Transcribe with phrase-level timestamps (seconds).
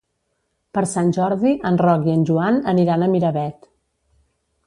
[0.77, 3.71] Per Sant Jordi en Roc i en Joan aniran a Miravet.